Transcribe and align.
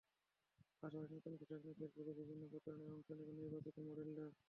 পাশাপাশি 0.83 1.13
নতুন 1.15 1.33
পোশাক 1.39 1.59
নিয়ে 1.63 1.77
ফেসবুক 1.79 2.07
বিভিন্ন 2.19 2.43
প্রচারণায়ও 2.51 2.95
অংশ 2.95 3.07
নেবেন 3.11 3.35
নির্বাচিত 3.39 3.75
মডেলরা। 3.87 4.25